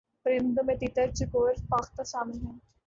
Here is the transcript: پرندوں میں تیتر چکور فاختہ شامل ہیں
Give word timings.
پرندوں 0.23 0.63
میں 0.63 0.75
تیتر 0.75 1.07
چکور 1.11 1.53
فاختہ 1.69 2.03
شامل 2.03 2.45
ہیں 2.45 2.57